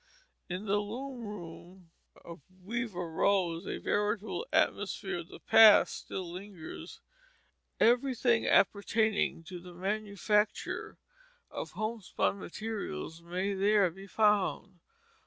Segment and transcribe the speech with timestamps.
[0.49, 1.91] In the loom room
[2.25, 7.01] of Weaver Rose a veritable atmosphere of the past still lingers.
[7.79, 10.97] Everything appertaining to the manufacture
[11.51, 14.79] of homespun materials may there be found.